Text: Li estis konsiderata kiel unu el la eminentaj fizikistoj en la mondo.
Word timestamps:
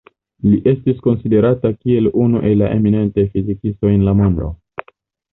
Li 0.51 0.59
estis 0.69 1.01
konsiderata 1.07 1.71
kiel 1.73 2.09
unu 2.23 2.41
el 2.51 2.57
la 2.65 2.69
eminentaj 2.77 3.25
fizikistoj 3.35 3.93
en 3.99 4.07
la 4.09 4.15
mondo. 4.23 4.49